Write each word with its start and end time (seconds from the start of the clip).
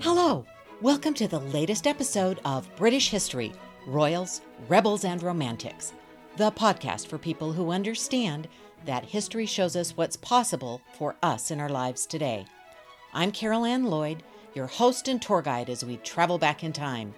Hello, 0.00 0.44
welcome 0.80 1.14
to 1.14 1.26
the 1.26 1.40
latest 1.40 1.88
episode 1.88 2.38
of 2.44 2.68
British 2.76 3.10
History 3.10 3.52
Royals, 3.88 4.42
Rebels, 4.68 5.04
and 5.04 5.20
Romantics, 5.20 5.94
the 6.36 6.52
podcast 6.52 7.08
for 7.08 7.18
people 7.18 7.52
who 7.52 7.72
understand 7.72 8.46
that 8.84 9.04
history 9.04 9.46
shows 9.46 9.74
us 9.74 9.96
what's 9.96 10.16
possible 10.16 10.80
for 10.96 11.16
us 11.24 11.50
in 11.50 11.58
our 11.58 11.68
lives 11.68 12.06
today. 12.06 12.46
I'm 13.12 13.32
Carol 13.32 13.64
Ann 13.64 13.86
Lloyd, 13.86 14.22
your 14.54 14.68
host 14.68 15.08
and 15.08 15.20
tour 15.20 15.42
guide 15.42 15.70
as 15.70 15.84
we 15.84 15.96
travel 15.96 16.38
back 16.38 16.62
in 16.62 16.72
time. 16.72 17.14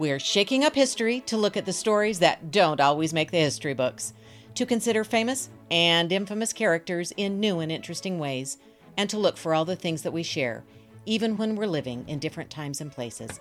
We're 0.00 0.18
shaking 0.18 0.64
up 0.64 0.74
history 0.74 1.20
to 1.26 1.36
look 1.36 1.58
at 1.58 1.66
the 1.66 1.74
stories 1.74 2.20
that 2.20 2.50
don't 2.50 2.80
always 2.80 3.12
make 3.12 3.30
the 3.30 3.36
history 3.36 3.74
books, 3.74 4.14
to 4.54 4.64
consider 4.64 5.04
famous 5.04 5.50
and 5.70 6.10
infamous 6.10 6.54
characters 6.54 7.12
in 7.18 7.38
new 7.38 7.60
and 7.60 7.70
interesting 7.70 8.18
ways, 8.18 8.56
and 8.96 9.10
to 9.10 9.18
look 9.18 9.36
for 9.36 9.52
all 9.52 9.66
the 9.66 9.76
things 9.76 10.00
that 10.00 10.14
we 10.14 10.22
share, 10.22 10.64
even 11.04 11.36
when 11.36 11.54
we're 11.54 11.66
living 11.66 12.06
in 12.08 12.18
different 12.18 12.48
times 12.48 12.80
and 12.80 12.90
places. 12.90 13.40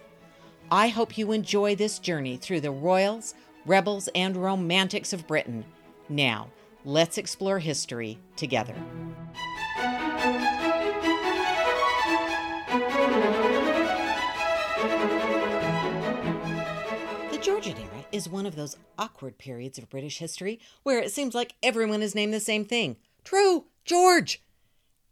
I 0.70 0.90
hope 0.90 1.17
you 1.17 1.31
enjoy 1.31 1.77
this 1.77 1.98
journey 1.98 2.36
through 2.36 2.59
the 2.59 2.72
royals, 2.72 3.36
rebels, 3.66 4.09
and 4.14 4.36
romantics 4.36 5.14
of 5.14 5.28
Britain. 5.28 5.64
Now, 6.09 6.50
let's 6.84 7.17
explore 7.17 7.59
history 7.59 8.20
together. 8.36 8.76
Is 18.20 18.28
one 18.28 18.46
of 18.46 18.58
those 18.58 18.76
awkward 18.98 19.38
periods 19.38 19.78
of 19.78 19.90
British 19.90 20.18
history 20.18 20.59
where 20.84 21.00
it 21.00 21.09
seems 21.09 21.34
like 21.34 21.55
everyone 21.64 22.02
is 22.02 22.14
named 22.14 22.34
the 22.34 22.40
same 22.42 22.66
thing. 22.66 22.98
True, 23.23 23.64
George! 23.86 24.44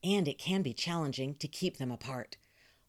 And 0.04 0.28
it 0.28 0.38
can 0.38 0.62
be 0.62 0.74
challenging 0.74 1.36
to 1.36 1.48
keep 1.48 1.78
them 1.78 1.90
apart. 1.90 2.36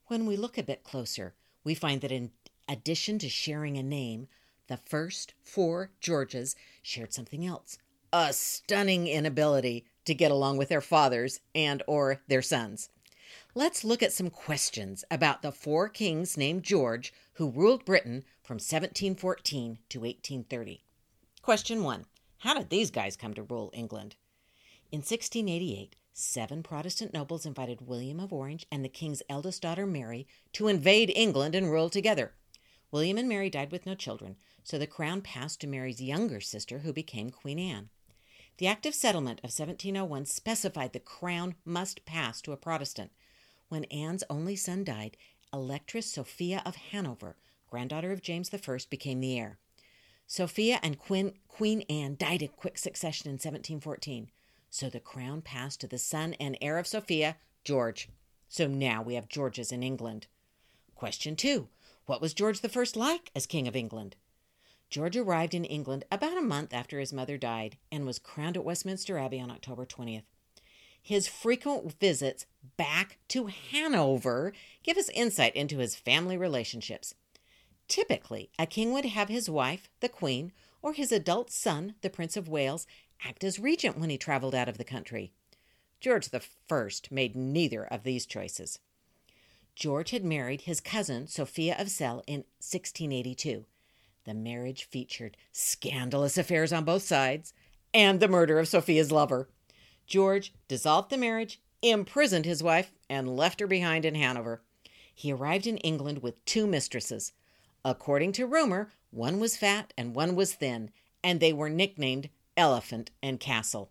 When 0.08 0.26
we 0.26 0.36
look 0.36 0.58
a 0.58 0.64
bit 0.64 0.82
closer, 0.82 1.34
we 1.62 1.72
find 1.72 2.00
that 2.00 2.10
in 2.10 2.32
addition 2.68 3.20
to 3.20 3.28
sharing 3.28 3.76
a 3.76 3.82
name, 3.84 4.26
the 4.66 4.76
first 4.76 5.34
four 5.40 5.92
Georges 6.00 6.56
shared 6.82 7.14
something 7.14 7.46
else 7.46 7.78
a 8.12 8.32
stunning 8.32 9.06
inability 9.06 9.84
to 10.04 10.14
get 10.14 10.32
along 10.32 10.56
with 10.56 10.68
their 10.68 10.80
fathers 10.80 11.38
and 11.54 11.80
or 11.86 12.22
their 12.26 12.42
sons. 12.42 12.88
Let's 13.54 13.84
look 13.84 14.02
at 14.02 14.12
some 14.12 14.30
questions 14.30 15.04
about 15.10 15.42
the 15.42 15.52
four 15.52 15.88
kings 15.88 16.36
named 16.36 16.62
George 16.62 17.12
who 17.34 17.50
ruled 17.50 17.84
Britain 17.84 18.24
from 18.42 18.56
1714 18.56 19.78
to 19.88 20.00
1830. 20.00 20.84
Question 21.42 21.82
1. 21.82 22.04
How 22.38 22.54
did 22.54 22.70
these 22.70 22.90
guys 22.90 23.16
come 23.16 23.34
to 23.34 23.42
rule 23.42 23.70
England? 23.72 24.16
In 24.92 24.98
1688, 24.98 25.96
seven 26.12 26.62
Protestant 26.62 27.12
nobles 27.12 27.46
invited 27.46 27.86
William 27.86 28.20
of 28.20 28.32
Orange 28.32 28.66
and 28.70 28.84
the 28.84 28.88
king's 28.88 29.22
eldest 29.28 29.62
daughter 29.62 29.86
Mary 29.86 30.26
to 30.52 30.68
invade 30.68 31.12
England 31.14 31.54
and 31.54 31.70
rule 31.70 31.90
together. 31.90 32.32
William 32.90 33.18
and 33.18 33.28
Mary 33.28 33.50
died 33.50 33.70
with 33.70 33.86
no 33.86 33.94
children, 33.94 34.36
so 34.62 34.78
the 34.78 34.86
crown 34.86 35.20
passed 35.20 35.60
to 35.60 35.66
Mary's 35.66 36.00
younger 36.00 36.40
sister, 36.40 36.78
who 36.78 36.92
became 36.92 37.30
Queen 37.30 37.58
Anne. 37.58 37.90
The 38.58 38.66
Act 38.66 38.86
of 38.86 38.94
Settlement 38.94 39.38
of 39.40 39.50
1701 39.50 40.26
specified 40.26 40.92
the 40.92 40.98
crown 40.98 41.54
must 41.64 42.04
pass 42.04 42.40
to 42.42 42.52
a 42.52 42.56
Protestant. 42.56 43.12
When 43.68 43.84
Anne's 43.84 44.24
only 44.30 44.56
son 44.56 44.84
died, 44.84 45.16
Electress 45.52 46.12
Sophia 46.12 46.62
of 46.64 46.76
Hanover, 46.76 47.36
granddaughter 47.70 48.12
of 48.12 48.22
James 48.22 48.50
I, 48.52 48.78
became 48.88 49.20
the 49.20 49.38
heir. 49.38 49.58
Sophia 50.26 50.78
and 50.82 50.98
Queen, 50.98 51.34
Queen 51.48 51.82
Anne 51.88 52.16
died 52.18 52.42
in 52.42 52.48
quick 52.48 52.78
succession 52.78 53.28
in 53.28 53.34
1714, 53.34 54.30
so 54.70 54.88
the 54.88 55.00
crown 55.00 55.42
passed 55.42 55.80
to 55.80 55.86
the 55.86 55.98
son 55.98 56.34
and 56.34 56.56
heir 56.60 56.78
of 56.78 56.86
Sophia, 56.86 57.36
George. 57.64 58.08
So 58.48 58.66
now 58.66 59.02
we 59.02 59.14
have 59.14 59.28
Georges 59.28 59.72
in 59.72 59.82
England. 59.82 60.26
Question 60.94 61.36
2. 61.36 61.68
What 62.06 62.22
was 62.22 62.34
George 62.34 62.60
I 62.64 62.84
like 62.96 63.30
as 63.34 63.46
King 63.46 63.68
of 63.68 63.76
England? 63.76 64.16
George 64.88 65.16
arrived 65.16 65.54
in 65.54 65.66
England 65.66 66.04
about 66.10 66.38
a 66.38 66.42
month 66.42 66.72
after 66.72 66.98
his 66.98 67.12
mother 67.12 67.36
died 67.36 67.76
and 67.92 68.06
was 68.06 68.18
crowned 68.18 68.56
at 68.56 68.64
Westminster 68.64 69.18
Abbey 69.18 69.40
on 69.40 69.50
October 69.50 69.84
20th. 69.84 70.22
His 71.08 71.26
frequent 71.26 71.98
visits 71.98 72.44
back 72.76 73.16
to 73.28 73.46
Hanover 73.46 74.52
give 74.82 74.98
us 74.98 75.08
insight 75.14 75.56
into 75.56 75.78
his 75.78 75.96
family 75.96 76.36
relationships. 76.36 77.14
Typically, 77.88 78.50
a 78.58 78.66
king 78.66 78.92
would 78.92 79.06
have 79.06 79.30
his 79.30 79.48
wife, 79.48 79.88
the 80.00 80.10
queen, 80.10 80.52
or 80.82 80.92
his 80.92 81.10
adult 81.10 81.50
son, 81.50 81.94
the 82.02 82.10
Prince 82.10 82.36
of 82.36 82.46
Wales, 82.46 82.86
act 83.24 83.42
as 83.42 83.58
regent 83.58 83.96
when 83.96 84.10
he 84.10 84.18
traveled 84.18 84.54
out 84.54 84.68
of 84.68 84.76
the 84.76 84.84
country. 84.84 85.32
George 85.98 86.28
I 86.34 86.90
made 87.10 87.34
neither 87.34 87.84
of 87.84 88.02
these 88.02 88.26
choices. 88.26 88.78
George 89.74 90.10
had 90.10 90.26
married 90.26 90.60
his 90.60 90.82
cousin, 90.82 91.26
Sophia 91.26 91.74
of 91.78 91.88
Celle, 91.88 92.22
in 92.26 92.40
1682. 92.60 93.64
The 94.24 94.34
marriage 94.34 94.84
featured 94.84 95.38
scandalous 95.52 96.36
affairs 96.36 96.70
on 96.70 96.84
both 96.84 97.02
sides 97.02 97.54
and 97.94 98.20
the 98.20 98.28
murder 98.28 98.58
of 98.58 98.68
Sophia's 98.68 99.10
lover. 99.10 99.48
George 100.08 100.54
dissolved 100.68 101.10
the 101.10 101.18
marriage, 101.18 101.60
imprisoned 101.82 102.46
his 102.46 102.62
wife, 102.62 102.92
and 103.10 103.36
left 103.36 103.60
her 103.60 103.66
behind 103.66 104.06
in 104.06 104.14
Hanover. 104.14 104.62
He 105.14 105.32
arrived 105.32 105.66
in 105.66 105.76
England 105.78 106.22
with 106.22 106.44
two 106.46 106.66
mistresses. 106.66 107.32
According 107.84 108.32
to 108.32 108.46
rumor, 108.46 108.90
one 109.10 109.38
was 109.38 109.56
fat 109.56 109.92
and 109.96 110.14
one 110.14 110.34
was 110.34 110.54
thin, 110.54 110.90
and 111.22 111.40
they 111.40 111.52
were 111.52 111.68
nicknamed 111.68 112.30
Elephant 112.56 113.10
and 113.22 113.38
Castle. 113.38 113.90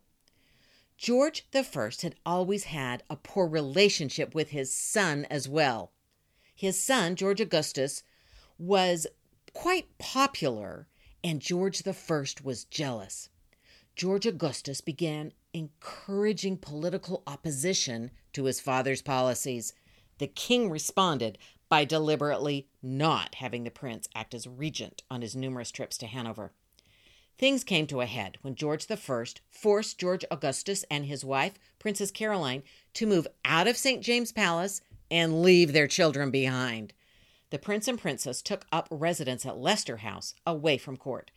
George 0.97 1.45
I 1.53 1.63
had 2.01 2.15
always 2.25 2.63
had 2.65 3.03
a 3.09 3.15
poor 3.15 3.47
relationship 3.47 4.33
with 4.33 4.49
his 4.49 4.73
son 4.73 5.25
as 5.29 5.47
well. 5.47 5.91
His 6.55 6.83
son, 6.83 7.15
George 7.15 7.39
Augustus, 7.39 8.01
was 8.57 9.05
quite 9.53 9.95
popular, 9.99 10.87
and 11.23 11.39
George 11.39 11.85
I 11.85 11.93
was 12.43 12.65
jealous. 12.65 13.29
George 13.95 14.25
Augustus 14.25 14.81
began 14.81 15.33
encouraging 15.57 16.57
political 16.57 17.23
opposition 17.25 18.11
to 18.33 18.45
his 18.45 18.59
father's 18.59 19.01
policies. 19.01 19.73
The 20.19 20.27
king 20.27 20.69
responded 20.69 21.37
by 21.69 21.83
deliberately 21.83 22.67
not 22.81 23.35
having 23.35 23.63
the 23.63 23.71
prince 23.71 24.07
act 24.15 24.33
as 24.33 24.47
regent 24.47 25.03
on 25.09 25.21
his 25.21 25.35
numerous 25.35 25.71
trips 25.71 25.97
to 25.99 26.07
Hanover. 26.07 26.51
Things 27.37 27.63
came 27.63 27.85
to 27.87 28.01
a 28.01 28.05
head 28.07 28.37
when 28.41 28.55
George 28.55 28.89
I 28.89 28.95
forced 28.95 29.99
George 29.99 30.25
Augustus 30.31 30.85
and 30.89 31.05
his 31.05 31.23
wife, 31.23 31.59
Princess 31.77 32.09
Caroline, 32.09 32.63
to 32.93 33.05
move 33.05 33.27
out 33.45 33.67
of 33.67 33.77
St. 33.77 34.01
James 34.01 34.31
Palace 34.31 34.81
and 35.11 35.43
leave 35.43 35.73
their 35.73 35.87
children 35.87 36.31
behind. 36.31 36.93
The 37.49 37.59
prince 37.59 37.87
and 37.87 37.99
princess 37.99 38.41
took 38.41 38.65
up 38.71 38.87
residence 38.89 39.45
at 39.45 39.57
Leicester 39.57 39.97
House, 39.97 40.33
away 40.45 40.77
from 40.77 40.97
court. 40.97 41.31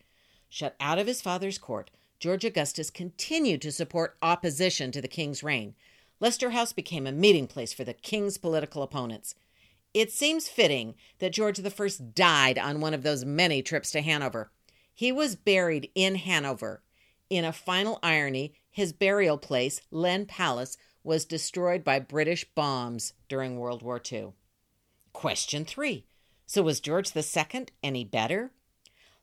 Shut 0.49 0.75
out 0.79 0.99
of 0.99 1.07
his 1.07 1.21
father's 1.21 1.57
court, 1.57 1.91
George 2.21 2.45
Augustus 2.45 2.91
continued 2.91 3.63
to 3.63 3.71
support 3.71 4.15
opposition 4.21 4.91
to 4.91 5.01
the 5.01 5.07
king's 5.07 5.41
reign. 5.41 5.73
Leicester 6.19 6.51
House 6.51 6.71
became 6.71 7.07
a 7.07 7.11
meeting 7.11 7.47
place 7.47 7.73
for 7.73 7.83
the 7.83 7.95
king's 7.95 8.37
political 8.37 8.83
opponents. 8.83 9.33
It 9.91 10.11
seems 10.11 10.47
fitting 10.47 10.93
that 11.17 11.33
George 11.33 11.59
I 11.59 11.89
died 12.13 12.59
on 12.59 12.79
one 12.79 12.93
of 12.93 13.01
those 13.01 13.25
many 13.25 13.63
trips 13.63 13.89
to 13.91 14.01
Hanover. 14.01 14.51
He 14.93 15.11
was 15.11 15.35
buried 15.35 15.89
in 15.95 16.13
Hanover. 16.13 16.83
In 17.31 17.43
a 17.43 17.51
final 17.51 17.97
irony, 18.03 18.53
his 18.69 18.93
burial 18.93 19.39
place, 19.39 19.81
Leine 19.89 20.27
Palace, 20.27 20.77
was 21.03 21.25
destroyed 21.25 21.83
by 21.83 21.97
British 21.97 22.45
bombs 22.53 23.13
during 23.29 23.57
World 23.57 23.81
War 23.81 23.99
II. 24.11 24.33
Question 25.11 25.65
three 25.65 26.05
So, 26.45 26.61
was 26.61 26.81
George 26.81 27.15
II 27.15 27.65
any 27.81 28.05
better? 28.05 28.51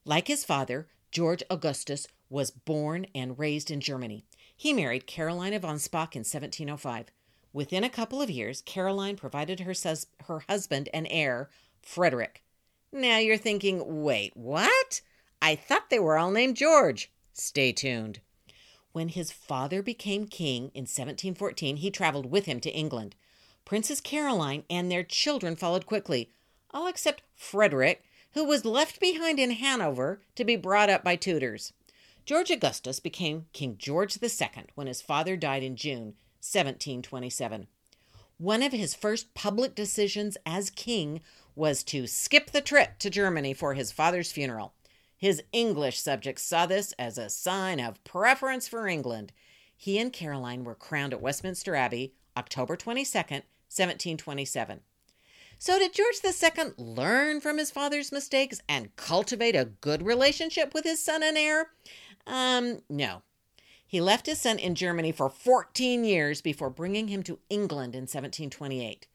Like 0.04 0.26
his 0.26 0.44
father, 0.44 0.88
George 1.12 1.44
Augustus 1.48 2.08
was 2.30 2.50
born 2.50 3.06
and 3.14 3.38
raised 3.38 3.70
in 3.70 3.80
Germany. 3.80 4.24
He 4.56 4.72
married 4.72 5.06
Caroline 5.06 5.58
von 5.60 5.76
Ansbach 5.76 6.14
in 6.14 6.24
1705. 6.24 7.06
Within 7.52 7.84
a 7.84 7.90
couple 7.90 8.20
of 8.20 8.30
years, 8.30 8.62
Caroline 8.62 9.16
provided 9.16 9.60
her, 9.60 9.74
sus- 9.74 10.06
her 10.26 10.40
husband 10.48 10.88
an 10.92 11.06
heir, 11.06 11.48
Frederick. 11.80 12.42
Now 12.92 13.18
you're 13.18 13.36
thinking, 13.36 14.02
wait, 14.02 14.36
what? 14.36 15.00
I 15.40 15.54
thought 15.54 15.90
they 15.90 15.98
were 15.98 16.18
all 16.18 16.30
named 16.30 16.56
George. 16.56 17.12
Stay 17.32 17.72
tuned. 17.72 18.20
When 18.92 19.08
his 19.10 19.30
father 19.30 19.82
became 19.82 20.26
king 20.26 20.70
in 20.74 20.82
1714, 20.82 21.76
he 21.76 21.90
traveled 21.90 22.30
with 22.30 22.46
him 22.46 22.60
to 22.60 22.70
England. 22.70 23.14
Princess 23.64 24.00
Caroline 24.00 24.64
and 24.68 24.90
their 24.90 25.04
children 25.04 25.54
followed 25.54 25.86
quickly, 25.86 26.30
all 26.70 26.86
except 26.86 27.22
Frederick, 27.34 28.02
who 28.32 28.44
was 28.44 28.64
left 28.64 28.98
behind 28.98 29.38
in 29.38 29.52
Hanover 29.52 30.20
to 30.34 30.44
be 30.44 30.56
brought 30.56 30.90
up 30.90 31.04
by 31.04 31.16
tutors. 31.16 31.72
George 32.28 32.50
Augustus 32.50 33.00
became 33.00 33.46
King 33.54 33.76
George 33.78 34.22
II 34.22 34.66
when 34.74 34.86
his 34.86 35.00
father 35.00 35.34
died 35.34 35.62
in 35.62 35.76
June 35.76 36.12
1727. 36.42 37.68
One 38.36 38.62
of 38.62 38.72
his 38.72 38.94
first 38.94 39.32
public 39.32 39.74
decisions 39.74 40.36
as 40.44 40.68
king 40.68 41.22
was 41.56 41.82
to 41.84 42.06
skip 42.06 42.50
the 42.50 42.60
trip 42.60 42.98
to 42.98 43.08
Germany 43.08 43.54
for 43.54 43.72
his 43.72 43.92
father's 43.92 44.30
funeral. 44.30 44.74
His 45.16 45.42
English 45.52 45.98
subjects 46.00 46.42
saw 46.42 46.66
this 46.66 46.92
as 46.98 47.16
a 47.16 47.30
sign 47.30 47.80
of 47.80 48.04
preference 48.04 48.68
for 48.68 48.86
England. 48.86 49.32
He 49.74 49.98
and 49.98 50.12
Caroline 50.12 50.64
were 50.64 50.74
crowned 50.74 51.14
at 51.14 51.22
Westminster 51.22 51.74
Abbey 51.74 52.12
October 52.36 52.76
22nd, 52.76 53.44
1727. 53.72 54.80
So, 55.60 55.76
did 55.76 55.92
George 55.92 56.20
II 56.22 56.72
learn 56.76 57.40
from 57.40 57.58
his 57.58 57.72
father's 57.72 58.12
mistakes 58.12 58.60
and 58.68 58.94
cultivate 58.94 59.56
a 59.56 59.64
good 59.80 60.02
relationship 60.02 60.72
with 60.72 60.84
his 60.84 61.02
son 61.02 61.24
and 61.24 61.36
heir? 61.36 61.70
Um, 62.28 62.82
no. 62.88 63.22
He 63.86 64.00
left 64.00 64.26
his 64.26 64.40
son 64.40 64.58
in 64.58 64.74
Germany 64.74 65.12
for 65.12 65.30
14 65.30 66.04
years 66.04 66.42
before 66.42 66.68
bringing 66.68 67.08
him 67.08 67.22
to 67.22 67.38
England 67.48 67.94
in 67.94 68.02
1728. 68.02 69.06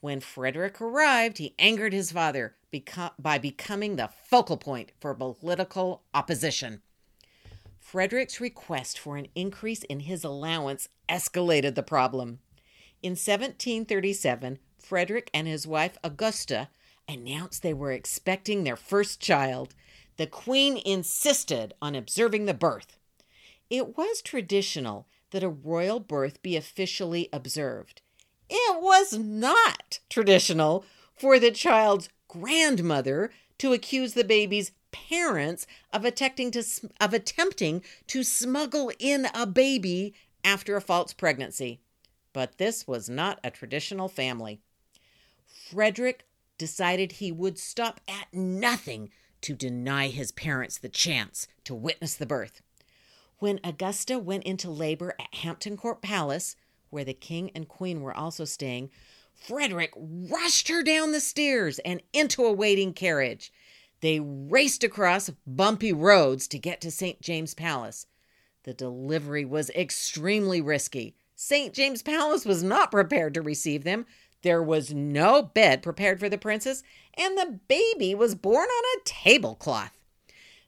When 0.00 0.20
Frederick 0.20 0.80
arrived, 0.80 1.38
he 1.38 1.54
angered 1.58 1.92
his 1.92 2.12
father 2.12 2.56
beco- 2.72 3.12
by 3.18 3.38
becoming 3.38 3.96
the 3.96 4.08
focal 4.24 4.56
point 4.56 4.92
for 4.98 5.14
political 5.14 6.02
opposition. 6.14 6.80
Frederick's 7.78 8.40
request 8.40 8.98
for 8.98 9.16
an 9.16 9.28
increase 9.34 9.82
in 9.84 10.00
his 10.00 10.24
allowance 10.24 10.88
escalated 11.08 11.74
the 11.74 11.82
problem. 11.82 12.40
In 13.02 13.12
1737, 13.12 14.58
Frederick 14.78 15.30
and 15.34 15.46
his 15.46 15.66
wife 15.66 15.96
Augusta 16.02 16.68
announced 17.08 17.62
they 17.62 17.74
were 17.74 17.92
expecting 17.92 18.64
their 18.64 18.76
first 18.76 19.20
child. 19.20 19.74
The 20.16 20.26
Queen 20.26 20.76
insisted 20.78 21.74
on 21.82 21.94
observing 21.94 22.46
the 22.46 22.54
birth. 22.54 22.96
It 23.68 23.96
was 23.96 24.22
traditional 24.22 25.06
that 25.30 25.42
a 25.42 25.48
royal 25.48 26.00
birth 26.00 26.42
be 26.42 26.56
officially 26.56 27.28
observed. 27.32 28.00
It 28.48 28.80
was 28.80 29.12
not 29.12 29.98
traditional 30.08 30.84
for 31.14 31.38
the 31.38 31.50
child's 31.50 32.08
grandmother 32.28 33.30
to 33.58 33.72
accuse 33.72 34.14
the 34.14 34.24
baby's 34.24 34.72
parents 34.92 35.66
of 35.92 36.04
attempting 36.04 36.50
to 36.52 36.64
of 37.00 37.12
attempting 37.12 37.82
to 38.06 38.22
smuggle 38.22 38.90
in 38.98 39.26
a 39.34 39.46
baby 39.46 40.14
after 40.44 40.76
a 40.76 40.80
false 40.80 41.12
pregnancy. 41.12 41.80
But 42.32 42.58
this 42.58 42.86
was 42.86 43.08
not 43.08 43.40
a 43.42 43.50
traditional 43.50 44.08
family. 44.08 44.60
Frederick 45.70 46.24
decided 46.58 47.12
he 47.12 47.32
would 47.32 47.58
stop 47.58 48.00
at 48.08 48.32
nothing 48.32 49.10
to 49.46 49.54
deny 49.54 50.08
his 50.08 50.32
parents 50.32 50.76
the 50.76 50.88
chance 50.88 51.46
to 51.62 51.72
witness 51.72 52.16
the 52.16 52.26
birth. 52.26 52.62
When 53.38 53.60
Augusta 53.62 54.18
went 54.18 54.42
into 54.42 54.68
labor 54.68 55.14
at 55.20 55.36
Hampton 55.36 55.76
Court 55.76 56.02
Palace, 56.02 56.56
where 56.90 57.04
the 57.04 57.14
king 57.14 57.52
and 57.54 57.68
queen 57.68 58.00
were 58.00 58.12
also 58.12 58.44
staying, 58.44 58.90
Frederick 59.32 59.92
rushed 59.96 60.66
her 60.66 60.82
down 60.82 61.12
the 61.12 61.20
stairs 61.20 61.78
and 61.84 62.02
into 62.12 62.44
a 62.44 62.50
waiting 62.50 62.92
carriage. 62.92 63.52
They 64.00 64.18
raced 64.18 64.82
across 64.82 65.30
bumpy 65.46 65.92
roads 65.92 66.48
to 66.48 66.58
get 66.58 66.80
to 66.80 66.90
St. 66.90 67.20
James 67.20 67.54
Palace. 67.54 68.06
The 68.64 68.74
delivery 68.74 69.44
was 69.44 69.70
extremely 69.70 70.60
risky. 70.60 71.14
St. 71.36 71.72
James 71.72 72.02
Palace 72.02 72.44
was 72.44 72.64
not 72.64 72.90
prepared 72.90 73.34
to 73.34 73.42
receive 73.42 73.84
them, 73.84 74.06
there 74.46 74.62
was 74.62 74.94
no 74.94 75.42
bed 75.42 75.82
prepared 75.82 76.20
for 76.20 76.28
the 76.28 76.38
princess, 76.38 76.82
and 77.16 77.36
the 77.36 77.58
baby 77.68 78.14
was 78.14 78.34
born 78.34 78.68
on 78.68 78.84
a 78.96 79.04
tablecloth. 79.04 79.96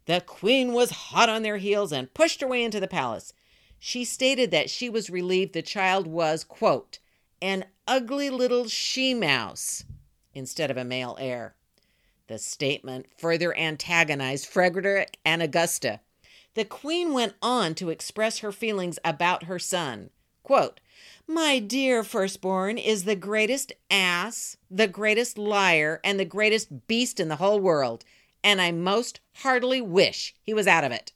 The 0.07 0.23
queen 0.23 0.73
was 0.73 0.91
hot 0.91 1.29
on 1.29 1.43
their 1.43 1.59
heels 1.59 1.93
and 1.93 2.13
pushed 2.15 2.41
her 2.41 2.47
way 2.49 2.65
into 2.65 2.81
the 2.81 2.89
palace. 2.89 3.33
She 3.79 4.05
stated 4.05 4.51
that 4.51 4.71
she 4.71 4.89
was 4.89 5.11
relieved 5.11 5.53
the 5.53 5.63
child 5.63 6.07
was, 6.07 6.45
quote, 6.45 6.99
an 7.41 7.67
ugly 7.87 8.31
little 8.31 8.69
she 8.69 9.15
mouse 9.15 9.85
instead 10.35 10.71
of 10.71 10.77
a 10.77 10.85
male 10.85 11.17
heir. 11.21 11.55
The 12.27 12.39
statement 12.39 13.07
further 13.17 13.57
antagonized 13.57 14.47
Frederick 14.47 15.19
and 15.25 15.43
Augusta. 15.43 16.01
The 16.55 16.65
queen 16.65 17.13
went 17.13 17.35
on 17.41 17.75
to 17.77 17.91
express 17.91 18.39
her 18.39 18.53
feelings 18.53 18.99
about 19.05 19.45
her 19.45 19.59
son. 19.59 20.11
Quote, 20.43 20.81
my 21.27 21.59
dear 21.59 22.03
firstborn 22.03 22.79
is 22.79 23.05
the 23.05 23.17
greatest 23.17 23.73
ass, 23.91 24.57
the 24.71 24.89
greatest 24.89 25.37
liar, 25.37 26.01
and 26.03 26.19
the 26.19 26.25
greatest 26.25 26.87
beast 26.87 27.21
in 27.21 27.29
the 27.29 27.37
whole 27.37 27.61
world, 27.61 28.05
and 28.43 28.61
I 28.61 28.73
most 28.73 29.21
heartily 29.37 29.81
wish 29.81 30.35
he 30.43 30.55
was 30.55 30.67
out 30.67 30.85
of 30.85 30.93
it. 30.93 31.13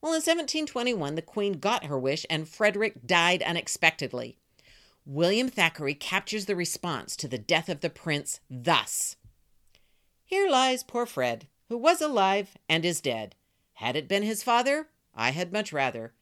Well, 0.00 0.12
in 0.12 0.16
1721, 0.16 1.14
the 1.14 1.22
Queen 1.22 1.54
got 1.54 1.84
her 1.84 1.98
wish, 1.98 2.26
and 2.28 2.48
Frederick 2.48 3.06
died 3.06 3.42
unexpectedly. 3.42 4.36
William 5.06 5.48
Thackeray 5.48 5.94
captures 5.94 6.46
the 6.46 6.56
response 6.56 7.16
to 7.16 7.28
the 7.28 7.38
death 7.38 7.68
of 7.68 7.80
the 7.80 7.90
prince 7.90 8.40
thus 8.50 9.16
Here 10.24 10.48
lies 10.48 10.82
poor 10.82 11.06
Fred, 11.06 11.46
who 11.68 11.76
was 11.76 12.00
alive 12.00 12.56
and 12.68 12.84
is 12.84 13.00
dead. 13.00 13.34
Had 13.74 13.96
it 13.96 14.08
been 14.08 14.22
his 14.22 14.42
father, 14.42 14.88
I 15.14 15.30
had 15.30 15.52
much 15.52 15.72
rather. 15.72 16.12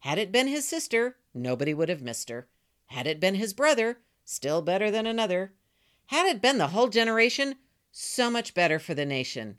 Had 0.00 0.18
it 0.18 0.32
been 0.32 0.48
his 0.48 0.66
sister, 0.66 1.16
nobody 1.36 1.74
would 1.74 1.88
have 1.88 2.02
missed 2.02 2.28
her. 2.30 2.48
Had 2.86 3.06
it 3.06 3.20
been 3.20 3.34
his 3.34 3.52
brother, 3.52 3.98
still 4.24 4.62
better 4.62 4.90
than 4.90 5.06
another. 5.06 5.52
Had 6.06 6.26
it 6.26 6.42
been 6.42 6.58
the 6.58 6.68
whole 6.68 6.88
generation, 6.88 7.56
so 7.92 8.30
much 8.30 8.54
better 8.54 8.78
for 8.78 8.94
the 8.94 9.06
nation. 9.06 9.56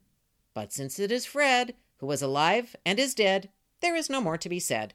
But 0.53 0.74
since 0.74 1.00
it 1.00 1.12
is 1.12 1.25
Fred, 1.25 1.75
who 1.97 2.07
was 2.07 2.21
alive 2.21 2.75
and 2.85 3.00
is 3.00 3.13
dead, 3.13 3.50
there 3.81 3.95
is 3.95 4.09
no 4.09 4.21
more 4.21 4.38
to 4.38 4.50
be 4.50 4.59
said. 4.59 4.94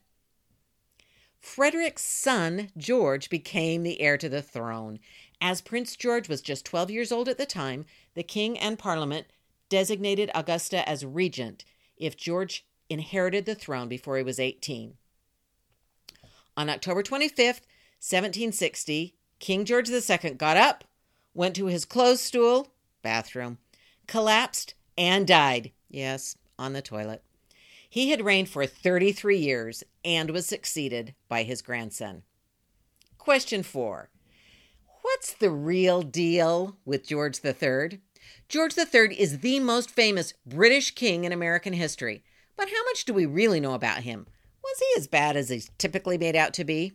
Frederick's 1.39 2.05
son, 2.05 2.71
George, 2.77 3.29
became 3.29 3.83
the 3.83 4.01
heir 4.01 4.17
to 4.17 4.29
the 4.29 4.43
throne. 4.43 5.01
As 5.41 5.61
Prince 5.61 5.97
George 5.97 6.29
was 6.29 6.41
just 6.41 6.65
12 6.65 6.91
years 6.91 7.11
old 7.11 7.29
at 7.29 7.37
the 7.37 7.47
time, 7.47 7.85
the 8.15 8.23
king 8.23 8.59
and 8.59 8.79
parliament 8.79 9.27
designated 9.69 10.31
Augusta 10.35 10.89
as 10.89 11.05
regent 11.05 11.65
if 11.97 12.17
George 12.17 12.65
inherited 12.89 13.45
the 13.45 13.55
throne 13.55 13.89
before 13.89 14.17
he 14.17 14.23
was 14.23 14.39
18. 14.39 14.97
On 16.57 16.69
October 16.69 17.03
25th, 17.03 17.63
1760, 18.01 19.15
King 19.39 19.65
George 19.65 19.91
II 19.91 20.31
got 20.33 20.57
up, 20.57 20.85
went 21.35 21.57
to 21.57 21.67
his 21.67 21.85
close 21.85 22.21
stool, 22.21 22.75
bathroom, 23.03 23.59
collapsed, 24.07 24.75
and 24.99 25.27
died. 25.27 25.73
Yes, 25.89 26.37
on 26.59 26.73
the 26.73 26.83
toilet. 26.83 27.23
He 27.89 28.11
had 28.11 28.25
reigned 28.25 28.49
for 28.49 28.67
33 28.67 29.39
years 29.39 29.85
and 30.05 30.31
was 30.31 30.47
succeeded 30.47 31.15
by 31.29 31.43
his 31.43 31.63
grandson. 31.63 32.23
Question 33.19 33.63
4. 33.63 34.11
What's 35.03 35.35
the 35.35 35.51
real 35.51 36.03
deal 36.03 36.77
with 36.85 37.07
George 37.07 37.41
III? 37.45 38.01
George 38.49 38.77
III 38.77 39.15
is 39.19 39.41
the 39.41 39.61
most 39.61 39.91
famous 39.91 40.35
British 40.47 40.93
king 40.93 41.25
in 41.25 41.33
American 41.33 41.73
history. 41.73 42.23
But 42.57 42.69
how 42.69 42.85
much 42.85 43.05
do 43.05 43.13
we 43.13 43.27
really 43.27 43.61
know 43.61 43.75
about 43.75 44.03
him? 44.03 44.27
Was 44.63 44.79
he 44.79 45.01
as 45.01 45.07
bad 45.07 45.37
as 45.37 45.49
he's 45.49 45.71
typically 45.79 46.19
made 46.19 46.37
out 46.37 46.55
to 46.55 46.65
be? 46.65 46.93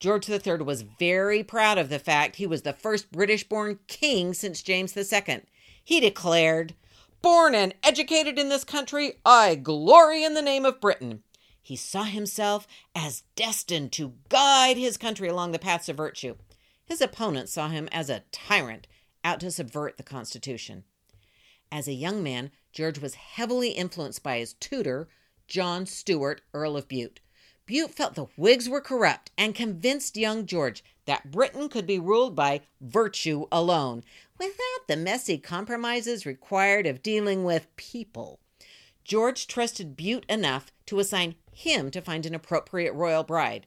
George 0.00 0.28
III 0.28 0.58
was 0.58 0.82
very 0.82 1.44
proud 1.44 1.78
of 1.78 1.88
the 1.88 1.98
fact 1.98 2.36
he 2.36 2.46
was 2.46 2.62
the 2.62 2.72
first 2.72 3.12
British 3.12 3.48
born 3.48 3.78
king 3.86 4.34
since 4.34 4.62
James 4.62 4.96
II. 4.96 5.42
He 5.84 6.00
declared, 6.00 6.74
Born 7.20 7.54
and 7.54 7.74
educated 7.84 8.36
in 8.38 8.48
this 8.48 8.64
country, 8.64 9.20
I 9.24 9.54
glory 9.54 10.24
in 10.24 10.34
the 10.34 10.42
name 10.42 10.64
of 10.64 10.80
Britain. 10.80 11.22
He 11.62 11.76
saw 11.76 12.02
himself 12.02 12.66
as 12.96 13.22
destined 13.36 13.92
to 13.92 14.14
guide 14.28 14.76
his 14.76 14.96
country 14.96 15.28
along 15.28 15.52
the 15.52 15.60
paths 15.60 15.88
of 15.88 15.96
virtue. 15.96 16.34
His 16.84 17.00
opponents 17.00 17.52
saw 17.52 17.68
him 17.68 17.88
as 17.92 18.10
a 18.10 18.24
tyrant 18.32 18.88
out 19.22 19.38
to 19.40 19.50
subvert 19.52 19.96
the 19.96 20.02
Constitution. 20.02 20.82
As 21.70 21.86
a 21.86 21.92
young 21.92 22.22
man, 22.22 22.50
George 22.72 22.98
was 22.98 23.14
heavily 23.14 23.70
influenced 23.70 24.22
by 24.24 24.38
his 24.38 24.54
tutor, 24.54 25.08
John 25.46 25.86
Stuart, 25.86 26.42
Earl 26.54 26.76
of 26.76 26.88
Bute. 26.88 27.20
Bute 27.66 27.94
felt 27.94 28.14
the 28.14 28.26
Whigs 28.36 28.68
were 28.68 28.80
corrupt 28.80 29.30
and 29.38 29.54
convinced 29.54 30.16
young 30.16 30.46
George 30.46 30.82
that 31.06 31.30
Britain 31.30 31.68
could 31.68 31.86
be 31.86 31.98
ruled 31.98 32.34
by 32.34 32.60
virtue 32.80 33.46
alone, 33.50 34.04
without 34.38 34.86
the 34.88 34.96
messy 34.96 35.38
compromises 35.38 36.26
required 36.26 36.86
of 36.86 37.02
dealing 37.02 37.44
with 37.44 37.74
people. 37.76 38.40
George 39.04 39.46
trusted 39.46 39.96
Bute 39.96 40.26
enough 40.28 40.72
to 40.86 40.98
assign 40.98 41.36
him 41.52 41.90
to 41.90 42.00
find 42.00 42.26
an 42.26 42.34
appropriate 42.34 42.92
royal 42.92 43.24
bride. 43.24 43.66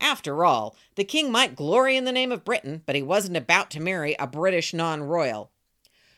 After 0.00 0.44
all, 0.44 0.76
the 0.94 1.04
king 1.04 1.30
might 1.30 1.56
glory 1.56 1.96
in 1.96 2.04
the 2.04 2.12
name 2.12 2.32
of 2.32 2.44
Britain, 2.44 2.82
but 2.86 2.96
he 2.96 3.02
wasn't 3.02 3.36
about 3.36 3.70
to 3.72 3.80
marry 3.80 4.16
a 4.18 4.26
British 4.26 4.72
non 4.72 5.02
royal. 5.02 5.50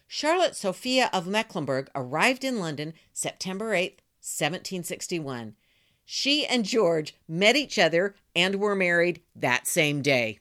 Charlotte 0.07 0.55
Sophia 0.55 1.09
of 1.13 1.27
Mecklenburg 1.27 1.91
arrived 1.95 2.45
in 2.45 2.61
London 2.61 2.93
September 3.15 3.73
8, 3.73 4.02
1761. 4.23 5.57
She 6.05 6.47
and 6.47 6.65
George 6.65 7.17
met 7.27 7.57
each 7.57 7.79
other 7.79 8.15
and 8.37 8.57
were 8.57 8.77
married 8.77 9.21
that 9.35 9.67
same 9.67 10.01
day. 10.01 10.39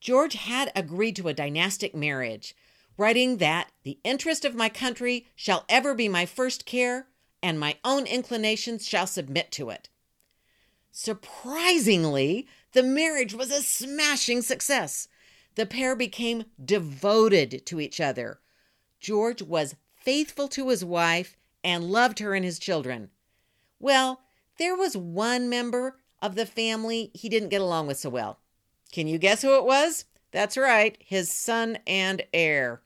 George 0.00 0.34
had 0.34 0.72
agreed 0.74 1.14
to 1.16 1.28
a 1.28 1.34
dynastic 1.34 1.94
marriage, 1.94 2.56
writing 2.98 3.36
that 3.38 3.70
the 3.84 3.98
interest 4.02 4.44
of 4.44 4.54
my 4.54 4.68
country 4.68 5.28
shall 5.36 5.64
ever 5.68 5.94
be 5.94 6.08
my 6.08 6.26
first 6.26 6.66
care, 6.66 7.06
and 7.42 7.58
my 7.60 7.76
own 7.84 8.06
inclinations 8.06 8.86
shall 8.86 9.06
submit 9.06 9.52
to 9.52 9.70
it. 9.70 9.88
Surprisingly, 10.90 12.46
the 12.72 12.82
marriage 12.82 13.34
was 13.34 13.50
a 13.50 13.62
smashing 13.62 14.42
success. 14.42 15.08
The 15.54 15.66
pair 15.66 15.94
became 15.94 16.46
devoted 16.62 17.64
to 17.66 17.80
each 17.80 18.00
other. 18.00 18.40
George 19.00 19.42
was 19.42 19.76
faithful 19.94 20.48
to 20.48 20.68
his 20.68 20.84
wife 20.84 21.36
and 21.64 21.90
loved 21.90 22.18
her 22.20 22.34
and 22.34 22.44
his 22.44 22.58
children. 22.58 23.10
Well, 23.80 24.20
there 24.58 24.76
was 24.76 24.96
one 24.96 25.48
member 25.48 25.96
of 26.22 26.36
the 26.36 26.46
family 26.46 27.10
he 27.14 27.28
didn't 27.28 27.48
get 27.48 27.60
along 27.60 27.86
with 27.86 27.98
so 27.98 28.10
well. 28.10 28.38
Can 28.92 29.08
you 29.08 29.18
guess 29.18 29.42
who 29.42 29.56
it 29.56 29.64
was? 29.64 30.04
That's 30.30 30.56
right, 30.56 30.96
his 31.00 31.32
son 31.32 31.78
and 31.86 32.22
heir. 32.32 32.82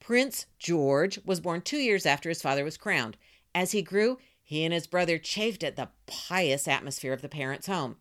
Prince 0.00 0.46
George 0.58 1.18
was 1.24 1.40
born 1.40 1.60
two 1.60 1.78
years 1.78 2.06
after 2.06 2.28
his 2.28 2.42
father 2.42 2.64
was 2.64 2.76
crowned. 2.76 3.16
As 3.54 3.72
he 3.72 3.82
grew, 3.82 4.18
he 4.42 4.64
and 4.64 4.74
his 4.74 4.86
brother 4.86 5.18
chafed 5.18 5.64
at 5.64 5.76
the 5.76 5.88
pious 6.06 6.68
atmosphere 6.68 7.12
of 7.12 7.22
the 7.22 7.28
parents' 7.28 7.66
home. 7.66 7.96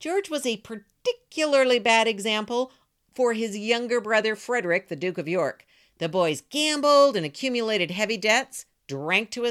George 0.00 0.28
was 0.28 0.44
a 0.44 0.58
particularly 0.58 1.78
bad 1.78 2.08
example 2.08 2.72
for 3.14 3.32
his 3.32 3.56
younger 3.56 4.00
brother 4.00 4.34
Frederick, 4.36 4.88
the 4.88 4.96
Duke 4.96 5.18
of 5.18 5.28
York. 5.28 5.64
The 5.98 6.08
boys 6.08 6.42
gambled 6.50 7.16
and 7.16 7.24
accumulated 7.24 7.90
heavy 7.90 8.16
debts, 8.16 8.66
drank 8.86 9.30
to 9.32 9.44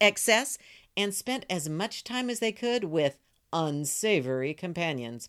excess, 0.00 0.58
and 0.96 1.14
spent 1.14 1.46
as 1.50 1.68
much 1.68 2.04
time 2.04 2.30
as 2.30 2.38
they 2.38 2.52
could 2.52 2.84
with 2.84 3.16
unsavory 3.52 4.54
companions. 4.54 5.28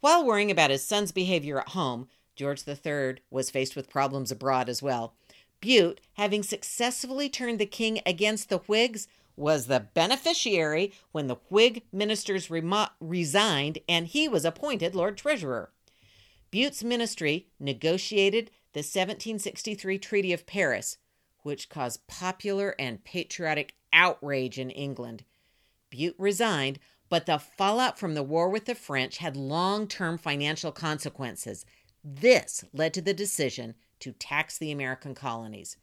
While 0.00 0.24
worrying 0.24 0.50
about 0.50 0.70
his 0.70 0.84
son's 0.84 1.12
behavior 1.12 1.60
at 1.60 1.70
home, 1.70 2.08
George 2.36 2.66
III 2.66 3.16
was 3.30 3.50
faced 3.50 3.76
with 3.76 3.90
problems 3.90 4.30
abroad 4.30 4.68
as 4.68 4.82
well. 4.82 5.14
Bute, 5.60 6.00
having 6.14 6.42
successfully 6.42 7.28
turned 7.28 7.58
the 7.58 7.66
king 7.66 8.00
against 8.06 8.48
the 8.48 8.58
Whigs, 8.58 9.08
was 9.36 9.66
the 9.66 9.80
beneficiary 9.80 10.92
when 11.12 11.26
the 11.26 11.36
Whig 11.48 11.82
ministers 11.92 12.50
resigned 12.50 13.78
and 13.88 14.06
he 14.06 14.28
was 14.28 14.44
appointed 14.44 14.94
Lord 14.94 15.16
Treasurer. 15.16 15.70
Bute's 16.50 16.82
ministry 16.82 17.46
negotiated 17.58 18.50
the 18.72 18.80
1763 18.80 19.98
Treaty 19.98 20.32
of 20.32 20.46
Paris, 20.46 20.98
which 21.42 21.68
caused 21.68 22.06
popular 22.06 22.74
and 22.78 23.04
patriotic 23.04 23.74
outrage 23.92 24.58
in 24.58 24.70
England. 24.70 25.24
Bute 25.90 26.16
resigned, 26.18 26.78
but 27.08 27.26
the 27.26 27.38
fallout 27.38 27.98
from 27.98 28.14
the 28.14 28.22
war 28.22 28.48
with 28.48 28.66
the 28.66 28.74
French 28.74 29.18
had 29.18 29.36
long 29.36 29.86
term 29.88 30.16
financial 30.16 30.72
consequences. 30.72 31.66
This 32.02 32.64
led 32.72 32.94
to 32.94 33.02
the 33.02 33.12
decision 33.12 33.74
to 34.00 34.12
tax 34.12 34.56
the 34.56 34.70
American 34.70 35.14
colonies. 35.14 35.76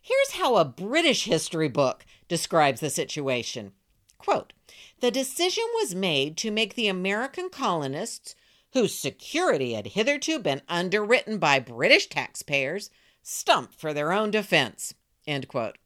Here's 0.00 0.32
how 0.32 0.56
a 0.56 0.64
British 0.64 1.24
history 1.24 1.68
book 1.68 2.06
describes 2.28 2.80
the 2.80 2.88
situation. 2.88 3.72
Quote, 4.16 4.52
the 5.00 5.10
decision 5.10 5.64
was 5.74 5.94
made 5.94 6.36
to 6.38 6.50
make 6.50 6.74
the 6.74 6.88
American 6.88 7.50
colonists, 7.50 8.34
whose 8.72 8.94
security 8.94 9.74
had 9.74 9.88
hitherto 9.88 10.38
been 10.38 10.62
underwritten 10.68 11.38
by 11.38 11.58
British 11.58 12.06
taxpayers, 12.06 12.90
stump 13.22 13.74
for 13.74 13.92
their 13.92 14.12
own 14.12 14.30
defense. 14.30 14.94
End 15.26 15.48
quote. 15.48 15.78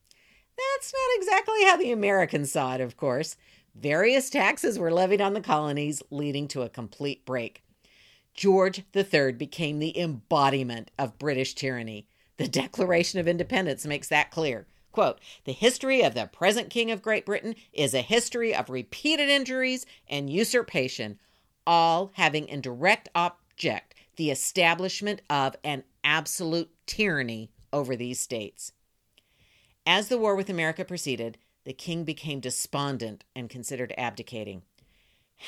That's 0.56 0.92
not 0.92 1.16
exactly 1.16 1.64
how 1.64 1.76
the 1.76 1.92
Americans 1.92 2.52
saw 2.52 2.74
it, 2.74 2.80
of 2.80 2.96
course. 2.96 3.36
Various 3.74 4.30
taxes 4.30 4.78
were 4.78 4.92
levied 4.92 5.20
on 5.20 5.34
the 5.34 5.40
colonies, 5.40 6.02
leading 6.10 6.46
to 6.48 6.62
a 6.62 6.68
complete 6.68 7.24
break. 7.26 7.62
George 8.34 8.82
III 8.94 9.32
became 9.32 9.78
the 9.78 9.98
embodiment 9.98 10.90
of 10.98 11.18
British 11.18 11.54
tyranny. 11.54 12.06
The 12.36 12.48
Declaration 12.48 13.20
of 13.20 13.28
Independence 13.28 13.86
makes 13.86 14.08
that 14.08 14.30
clear. 14.30 14.66
Quote, 14.92 15.20
the 15.44 15.52
history 15.52 16.02
of 16.02 16.14
the 16.14 16.26
present 16.26 16.70
King 16.70 16.90
of 16.92 17.02
Great 17.02 17.26
Britain 17.26 17.56
is 17.72 17.94
a 17.94 18.00
history 18.00 18.54
of 18.54 18.70
repeated 18.70 19.28
injuries 19.28 19.86
and 20.08 20.30
usurpation, 20.30 21.18
all 21.66 22.12
having 22.14 22.46
in 22.46 22.60
direct 22.60 23.08
object 23.14 23.94
the 24.16 24.30
establishment 24.30 25.20
of 25.28 25.56
an 25.64 25.82
absolute 26.04 26.70
tyranny 26.86 27.50
over 27.72 27.96
these 27.96 28.20
states. 28.20 28.72
As 29.86 30.08
the 30.08 30.18
war 30.18 30.34
with 30.34 30.48
America 30.48 30.84
proceeded, 30.84 31.38
the 31.64 31.72
king 31.72 32.04
became 32.04 32.40
despondent 32.40 33.24
and 33.34 33.50
considered 33.50 33.94
abdicating. 33.98 34.62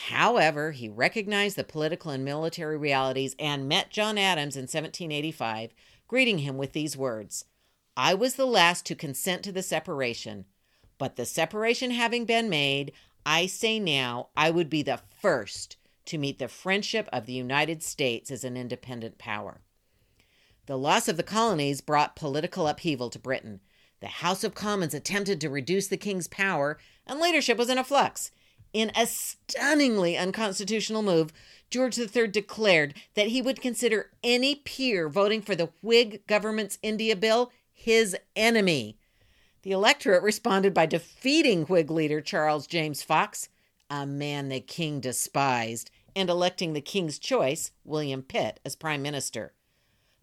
However, 0.08 0.72
he 0.72 0.88
recognized 0.88 1.56
the 1.56 1.64
political 1.64 2.10
and 2.10 2.24
military 2.24 2.76
realities 2.76 3.36
and 3.38 3.68
met 3.68 3.90
John 3.90 4.18
Adams 4.18 4.56
in 4.56 4.62
1785, 4.62 5.72
greeting 6.08 6.38
him 6.38 6.56
with 6.56 6.72
these 6.72 6.96
words 6.96 7.44
I 7.96 8.12
was 8.12 8.34
the 8.34 8.46
last 8.46 8.84
to 8.86 8.94
consent 8.94 9.42
to 9.44 9.52
the 9.52 9.62
separation, 9.62 10.44
but 10.98 11.16
the 11.16 11.24
separation 11.24 11.92
having 11.92 12.24
been 12.24 12.50
made, 12.50 12.92
I 13.24 13.46
say 13.46 13.80
now 13.80 14.28
I 14.36 14.50
would 14.50 14.68
be 14.68 14.82
the 14.82 15.00
first 15.20 15.76
to 16.06 16.18
meet 16.18 16.38
the 16.38 16.48
friendship 16.48 17.08
of 17.12 17.26
the 17.26 17.32
United 17.32 17.82
States 17.82 18.30
as 18.30 18.44
an 18.44 18.56
independent 18.56 19.18
power. 19.18 19.62
The 20.66 20.76
loss 20.76 21.06
of 21.08 21.16
the 21.16 21.22
colonies 21.22 21.80
brought 21.80 22.16
political 22.16 22.66
upheaval 22.66 23.08
to 23.10 23.18
Britain. 23.18 23.60
The 24.00 24.08
House 24.08 24.44
of 24.44 24.54
Commons 24.54 24.94
attempted 24.94 25.40
to 25.40 25.48
reduce 25.48 25.86
the 25.86 25.96
king's 25.96 26.28
power, 26.28 26.78
and 27.06 27.20
leadership 27.20 27.56
was 27.56 27.70
in 27.70 27.78
a 27.78 27.84
flux. 27.84 28.30
In 28.72 28.90
a 28.96 29.06
stunningly 29.06 30.16
unconstitutional 30.16 31.02
move, 31.02 31.32
George 31.70 31.98
III 31.98 32.28
declared 32.28 32.94
that 33.14 33.28
he 33.28 33.40
would 33.40 33.60
consider 33.60 34.10
any 34.22 34.56
peer 34.56 35.08
voting 35.08 35.40
for 35.40 35.54
the 35.54 35.70
Whig 35.82 36.26
government's 36.26 36.78
India 36.82 37.16
Bill 37.16 37.52
his 37.72 38.16
enemy. 38.34 38.98
The 39.62 39.72
electorate 39.72 40.22
responded 40.22 40.74
by 40.74 40.86
defeating 40.86 41.64
Whig 41.64 41.90
leader 41.90 42.20
Charles 42.20 42.66
James 42.66 43.02
Fox, 43.02 43.48
a 43.88 44.04
man 44.06 44.48
the 44.48 44.60
king 44.60 45.00
despised, 45.00 45.90
and 46.16 46.28
electing 46.28 46.72
the 46.72 46.80
king's 46.80 47.18
choice, 47.18 47.70
William 47.84 48.22
Pitt, 48.22 48.58
as 48.64 48.74
prime 48.74 49.02
minister. 49.02 49.52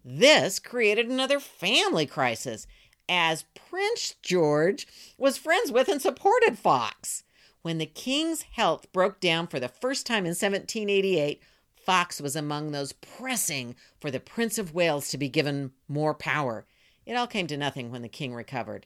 This 0.04 0.60
created 0.60 1.08
another 1.08 1.40
family 1.40 2.06
crisis 2.06 2.68
as 3.08 3.46
Prince 3.56 4.16
George 4.22 4.88
was 5.18 5.38
friends 5.38 5.72
with 5.72 5.88
and 5.88 6.02
supported 6.02 6.58
Fox. 6.58 7.24
When 7.62 7.78
the 7.78 7.86
king's 7.86 8.42
health 8.42 8.92
broke 8.92 9.22
down 9.22 9.48
for 9.48 9.60
the 9.60 9.70
first 9.70 10.06
time 10.06 10.26
in 10.26 10.32
1788, 10.32 11.42
Fox 11.76 12.20
was 12.20 12.36
among 12.36 12.72
those 12.72 12.94
pressing 12.94 13.76
for 14.00 14.12
the 14.12 14.20
Prince 14.20 14.58
of 14.58 14.74
Wales 14.74 15.10
to 15.10 15.18
be 15.18 15.30
given 15.30 15.72
more 15.88 16.14
power. 16.14 16.66
It 17.06 17.14
all 17.14 17.28
came 17.28 17.48
to 17.48 17.58
nothing 17.58 17.92
when 17.92 18.02
the 18.02 18.10
king 18.10 18.34
recovered. 18.34 18.86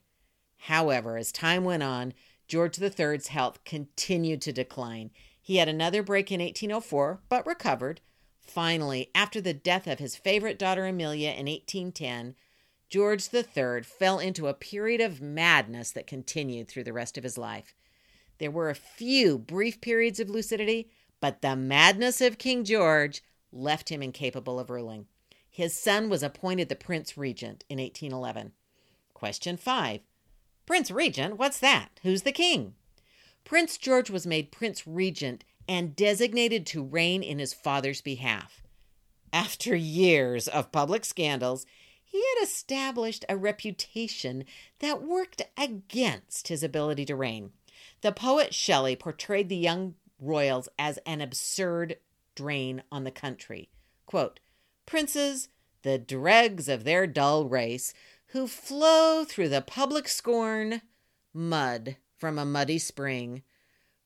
However, 0.61 1.17
as 1.17 1.31
time 1.31 1.63
went 1.63 1.83
on, 1.83 2.13
George 2.47 2.79
III's 2.79 3.27
health 3.27 3.63
continued 3.65 4.41
to 4.41 4.53
decline. 4.53 5.11
He 5.41 5.57
had 5.57 5.69
another 5.69 6.03
break 6.03 6.31
in 6.31 6.41
1804, 6.41 7.21
but 7.29 7.45
recovered. 7.45 8.01
Finally, 8.47 9.09
after 9.13 9.39
the 9.41 9.53
death 9.53 9.85
of 9.87 9.99
his 9.99 10.15
favorite 10.15 10.57
daughter 10.57 10.85
Amelia 10.85 11.29
in 11.29 11.45
1810, 11.45 12.35
George 12.89 13.27
III 13.33 13.83
fell 13.83 14.17
into 14.19 14.47
a 14.47 14.53
period 14.53 15.01
of 15.01 15.21
madness 15.21 15.91
that 15.91 16.07
continued 16.07 16.67
through 16.67 16.85
the 16.85 16.93
rest 16.93 17.17
of 17.17 17.23
his 17.23 17.37
life. 17.37 17.75
There 18.39 18.51
were 18.51 18.69
a 18.69 18.75
few 18.75 19.37
brief 19.37 19.81
periods 19.81 20.19
of 20.19 20.29
lucidity, 20.29 20.89
but 21.19 21.41
the 21.41 21.55
madness 21.55 22.21
of 22.21 22.37
King 22.37 22.63
George 22.63 23.21
left 23.51 23.89
him 23.89 24.01
incapable 24.01 24.59
of 24.59 24.69
ruling. 24.69 25.07
His 25.49 25.75
son 25.75 26.07
was 26.07 26.23
appointed 26.23 26.69
the 26.69 26.75
Prince 26.75 27.17
Regent 27.17 27.65
in 27.67 27.79
1811. 27.79 28.53
Question 29.13 29.57
5. 29.57 30.01
Prince 30.65 30.91
Regent, 30.91 31.37
what's 31.37 31.59
that? 31.59 31.99
Who's 32.03 32.21
the 32.21 32.31
king? 32.31 32.75
Prince 33.43 33.77
George 33.77 34.09
was 34.09 34.27
made 34.27 34.51
Prince 34.51 34.85
Regent 34.85 35.43
and 35.67 35.95
designated 35.95 36.65
to 36.67 36.83
reign 36.83 37.23
in 37.23 37.39
his 37.39 37.53
father's 37.53 38.01
behalf. 38.01 38.61
After 39.33 39.75
years 39.75 40.47
of 40.47 40.71
public 40.71 41.03
scandals, 41.03 41.65
he 42.03 42.23
had 42.35 42.43
established 42.43 43.25
a 43.27 43.35
reputation 43.35 44.45
that 44.79 45.03
worked 45.03 45.41
against 45.57 46.47
his 46.47 46.63
ability 46.63 47.05
to 47.05 47.15
reign. 47.15 47.51
The 48.01 48.11
poet 48.11 48.53
Shelley 48.53 48.95
portrayed 48.95 49.49
the 49.49 49.57
young 49.57 49.95
royals 50.19 50.69
as 50.79 50.97
an 51.05 51.21
absurd 51.21 51.97
drain 52.35 52.83
on 52.91 53.03
the 53.03 53.11
country. 53.11 53.69
Quote, 54.05 54.39
Princes, 54.85 55.49
the 55.81 55.97
dregs 55.97 56.69
of 56.69 56.83
their 56.83 57.05
dull 57.05 57.45
race, 57.45 57.93
who 58.27 58.47
flow 58.47 59.25
through 59.25 59.49
the 59.49 59.61
public 59.61 60.07
scorn, 60.07 60.81
mud 61.33 61.97
from 62.17 62.39
a 62.39 62.45
muddy 62.45 62.79
spring, 62.79 63.43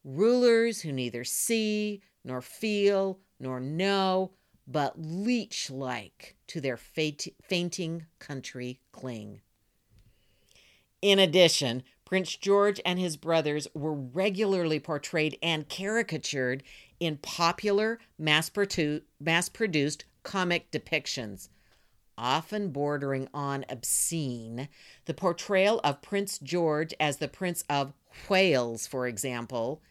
rulers 0.03 0.81
who 0.81 0.91
neither 0.91 1.24
see, 1.24 2.01
nor 2.24 2.41
feel, 2.41 3.20
nor 3.39 3.60
know, 3.60 4.31
but 4.67 4.93
leech 4.98 5.70
like 5.70 6.36
to 6.48 6.62
their 6.62 6.77
fainting 6.77 8.05
country 8.20 8.79
cling. 8.91 9.41
In 11.01 11.20
addition, 11.20 11.84
Prince 12.05 12.36
George 12.36 12.79
and 12.86 13.00
his 13.00 13.17
brothers 13.17 13.67
were 13.74 13.93
regularly 13.93 14.79
portrayed 14.79 15.38
and 15.41 15.67
caricatured 15.67 16.62
in 17.00 17.17
popular, 17.17 18.00
mass 18.20 18.50
produced 18.50 20.05
comic 20.24 20.70
depictions, 20.72 21.50
often 22.17 22.70
bordering 22.70 23.27
on 23.34 23.65
obscene. 23.70 24.67
The 25.05 25.13
portrayal 25.13 25.79
of 25.84 26.01
Prince 26.01 26.38
George 26.38 26.93
as 27.00 27.17
the 27.17 27.27
Prince 27.27 27.63
of 27.70 27.93
Wales, 28.29 28.86
for 28.86 29.08
example, 29.08 29.81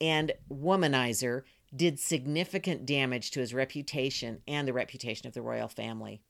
and 0.00 0.32
Womanizer 0.50 1.42
did 1.74 1.98
significant 1.98 2.86
damage 2.86 3.30
to 3.32 3.40
his 3.40 3.52
reputation 3.52 4.40
and 4.46 4.66
the 4.66 4.72
reputation 4.72 5.26
of 5.26 5.34
the 5.34 5.42
royal 5.42 5.68
family. 5.68 6.20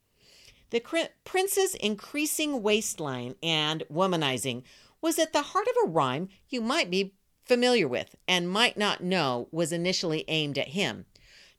The 0.70 1.08
prince's 1.24 1.74
increasing 1.76 2.62
waistline 2.62 3.36
and 3.42 3.84
womanizing 3.90 4.64
was 5.00 5.18
at 5.18 5.32
the 5.32 5.42
heart 5.42 5.66
of 5.68 5.88
a 5.88 5.92
rhyme 5.92 6.28
you 6.48 6.60
might 6.60 6.90
be 6.90 7.14
familiar 7.44 7.88
with 7.88 8.14
and 8.26 8.50
might 8.50 8.76
not 8.76 9.02
know 9.02 9.48
was 9.50 9.72
initially 9.72 10.24
aimed 10.28 10.58
at 10.58 10.68
him. 10.68 11.06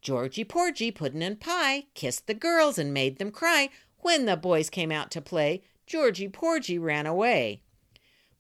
Georgie 0.02 0.44
Porgy, 0.44 0.92
Puddin' 0.92 1.22
and 1.22 1.40
Pie 1.40 1.86
kissed 1.94 2.28
the 2.28 2.34
girls 2.34 2.78
and 2.78 2.94
made 2.94 3.18
them 3.18 3.32
cry. 3.32 3.70
When 3.98 4.26
the 4.26 4.38
boys 4.38 4.70
came 4.70 4.92
out 4.92 5.12
to 5.12 5.22
play, 5.22 5.64
Georgie 5.88 6.30
Porgy 6.30 6.78
ran 6.78 7.06
away. 7.06 7.64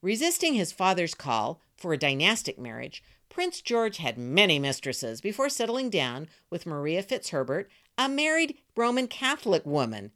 Resisting 0.01 0.53
his 0.53 0.71
father's 0.71 1.15
call 1.15 1.61
for 1.75 1.91
a 1.91 1.97
dynastic 1.97 2.59
marriage, 2.59 3.03
Prince 3.29 3.61
George 3.61 3.97
had 3.97 4.17
many 4.17 4.59
mistresses 4.59 5.21
before 5.21 5.49
settling 5.49 5.89
down 5.89 6.27
with 6.49 6.65
Maria 6.65 7.03
Fitzherbert, 7.03 7.69
a 7.97 8.09
married 8.09 8.57
Roman 8.75 9.07
Catholic 9.07 9.65
woman. 9.65 10.11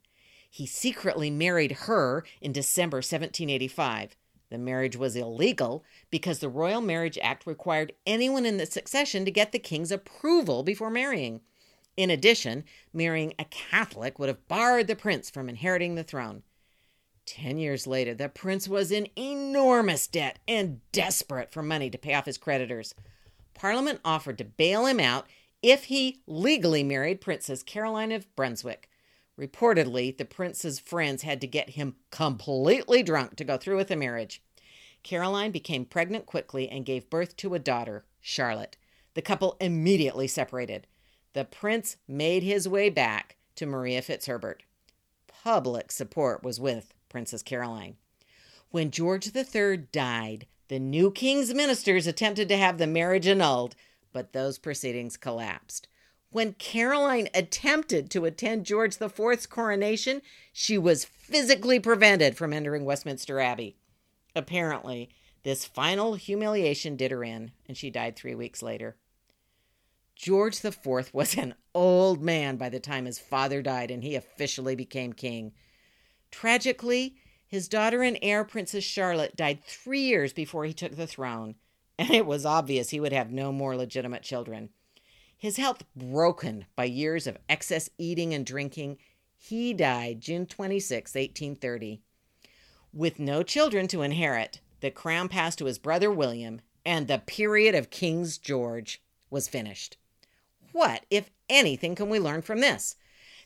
He 0.50 0.66
secretly 0.66 1.30
married 1.30 1.72
her 1.72 2.24
in 2.40 2.52
December 2.52 2.98
1785. 2.98 4.16
The 4.50 4.58
marriage 4.58 4.96
was 4.96 5.16
illegal 5.16 5.84
because 6.10 6.40
the 6.40 6.48
Royal 6.48 6.80
Marriage 6.80 7.18
Act 7.22 7.46
required 7.46 7.92
anyone 8.06 8.44
in 8.44 8.56
the 8.56 8.66
succession 8.66 9.24
to 9.24 9.30
get 9.30 9.52
the 9.52 9.58
king's 9.58 9.90
approval 9.90 10.62
before 10.62 10.90
marrying. 10.90 11.40
In 11.96 12.10
addition, 12.10 12.64
marrying 12.92 13.34
a 13.38 13.44
Catholic 13.46 14.18
would 14.18 14.28
have 14.28 14.46
barred 14.48 14.86
the 14.86 14.96
prince 14.96 15.30
from 15.30 15.48
inheriting 15.48 15.94
the 15.94 16.04
throne. 16.04 16.42
Ten 17.26 17.58
years 17.58 17.86
later, 17.86 18.14
the 18.14 18.28
prince 18.28 18.68
was 18.68 18.92
in 18.92 19.08
enormous 19.16 20.06
debt 20.06 20.38
and 20.46 20.80
desperate 20.92 21.52
for 21.52 21.62
money 21.62 21.90
to 21.90 21.98
pay 21.98 22.14
off 22.14 22.26
his 22.26 22.38
creditors. 22.38 22.94
Parliament 23.54 24.00
offered 24.04 24.38
to 24.38 24.44
bail 24.44 24.86
him 24.86 25.00
out 25.00 25.26
if 25.62 25.84
he 25.84 26.20
legally 26.26 26.82
married 26.82 27.20
Princess 27.20 27.62
Caroline 27.62 28.12
of 28.12 28.34
Brunswick. 28.36 28.90
Reportedly, 29.38 30.16
the 30.16 30.24
prince's 30.24 30.78
friends 30.78 31.22
had 31.22 31.40
to 31.40 31.46
get 31.46 31.70
him 31.70 31.96
completely 32.10 33.02
drunk 33.02 33.36
to 33.36 33.44
go 33.44 33.56
through 33.56 33.76
with 33.76 33.88
the 33.88 33.96
marriage. 33.96 34.42
Caroline 35.02 35.50
became 35.50 35.84
pregnant 35.84 36.26
quickly 36.26 36.68
and 36.68 36.86
gave 36.86 37.10
birth 37.10 37.36
to 37.38 37.54
a 37.54 37.58
daughter, 37.58 38.04
Charlotte. 38.20 38.76
The 39.14 39.22
couple 39.22 39.56
immediately 39.60 40.26
separated. 40.26 40.86
The 41.32 41.44
prince 41.44 41.96
made 42.06 42.42
his 42.42 42.68
way 42.68 42.90
back 42.90 43.36
to 43.56 43.66
Maria 43.66 44.02
Fitzherbert. 44.02 44.60
Public 45.26 45.90
support 45.90 46.42
was 46.42 46.60
with 46.60 46.94
Princess 47.14 47.44
Caroline. 47.44 47.94
When 48.72 48.90
George 48.90 49.30
III 49.36 49.76
died, 49.92 50.48
the 50.66 50.80
new 50.80 51.12
king's 51.12 51.54
ministers 51.54 52.08
attempted 52.08 52.48
to 52.48 52.56
have 52.56 52.76
the 52.76 52.88
marriage 52.88 53.28
annulled, 53.28 53.76
but 54.12 54.32
those 54.32 54.58
proceedings 54.58 55.16
collapsed. 55.16 55.86
When 56.30 56.54
Caroline 56.54 57.28
attempted 57.32 58.10
to 58.10 58.24
attend 58.24 58.66
George 58.66 59.00
IV's 59.00 59.46
coronation, 59.46 60.22
she 60.52 60.76
was 60.76 61.04
physically 61.04 61.78
prevented 61.78 62.36
from 62.36 62.52
entering 62.52 62.84
Westminster 62.84 63.38
Abbey. 63.38 63.76
Apparently, 64.34 65.08
this 65.44 65.64
final 65.64 66.16
humiliation 66.16 66.96
did 66.96 67.12
her 67.12 67.22
in, 67.22 67.52
and 67.68 67.76
she 67.76 67.90
died 67.90 68.16
three 68.16 68.34
weeks 68.34 68.60
later. 68.60 68.96
George 70.16 70.64
IV 70.64 71.14
was 71.14 71.36
an 71.36 71.54
old 71.76 72.20
man 72.20 72.56
by 72.56 72.68
the 72.68 72.80
time 72.80 73.04
his 73.04 73.20
father 73.20 73.62
died 73.62 73.92
and 73.92 74.02
he 74.02 74.16
officially 74.16 74.74
became 74.74 75.12
king. 75.12 75.52
Tragically, 76.34 77.14
his 77.46 77.68
daughter 77.68 78.02
and 78.02 78.18
heir, 78.20 78.42
Princess 78.42 78.82
Charlotte, 78.82 79.36
died 79.36 79.62
three 79.62 80.00
years 80.00 80.32
before 80.32 80.64
he 80.64 80.72
took 80.72 80.96
the 80.96 81.06
throne, 81.06 81.54
and 81.96 82.10
it 82.10 82.26
was 82.26 82.44
obvious 82.44 82.90
he 82.90 82.98
would 82.98 83.12
have 83.12 83.30
no 83.30 83.52
more 83.52 83.76
legitimate 83.76 84.24
children. 84.24 84.70
His 85.38 85.58
health 85.58 85.84
broken 85.94 86.66
by 86.74 86.86
years 86.86 87.28
of 87.28 87.38
excess 87.48 87.88
eating 87.98 88.34
and 88.34 88.44
drinking, 88.44 88.98
he 89.36 89.72
died 89.72 90.20
June 90.20 90.44
26, 90.46 91.14
1830. 91.14 92.00
With 92.92 93.20
no 93.20 93.44
children 93.44 93.86
to 93.86 94.02
inherit, 94.02 94.60
the 94.80 94.90
crown 94.90 95.28
passed 95.28 95.58
to 95.60 95.66
his 95.66 95.78
brother 95.78 96.10
William, 96.10 96.62
and 96.84 97.06
the 97.06 97.20
period 97.20 97.76
of 97.76 97.90
King's 97.90 98.38
George 98.38 99.00
was 99.30 99.46
finished. 99.46 99.98
What, 100.72 101.06
if 101.10 101.30
anything, 101.48 101.94
can 101.94 102.08
we 102.08 102.18
learn 102.18 102.42
from 102.42 102.60
this? 102.60 102.96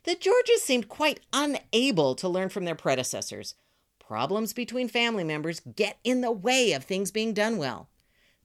The 0.04 0.14
Georges 0.14 0.62
seemed 0.62 0.88
quite 0.88 1.20
unable 1.32 2.14
to 2.14 2.28
learn 2.28 2.48
from 2.48 2.64
their 2.64 2.74
predecessors. 2.74 3.54
Problems 3.98 4.52
between 4.52 4.88
family 4.88 5.24
members 5.24 5.60
get 5.60 5.98
in 6.02 6.20
the 6.22 6.32
way 6.32 6.72
of 6.72 6.84
things 6.84 7.10
being 7.10 7.34
done 7.34 7.58
well. 7.58 7.88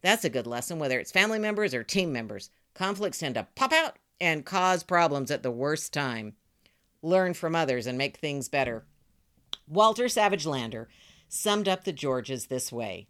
That's 0.02 0.26
a 0.26 0.30
good 0.30 0.48
lesson, 0.48 0.80
whether 0.80 1.00
it's 1.00 1.12
family 1.12 1.39
members 1.39 1.74
or 1.74 1.84
team 1.84 2.12
members. 2.12 2.50
Conflicts 2.74 3.20
tend 3.20 3.36
to 3.36 3.48
pop 3.56 3.72
out 3.72 3.98
and 4.20 4.46
cause 4.46 4.84
problems 4.84 5.32
at 5.32 5.44
the 5.44 5.52
worst 5.52 5.94
time. 5.94 6.34
Learn 7.02 7.34
from 7.34 7.56
others 7.56 7.88
and 7.88 7.98
make 7.98 8.18
things 8.18 8.50
better. 8.50 8.86
Walter 9.68 10.10
Savage 10.10 10.46
Landor 10.46 10.89
summed 11.30 11.68
up 11.68 11.84
the 11.84 11.94
Georges 11.94 12.48
this 12.48 12.72
way 12.72 13.08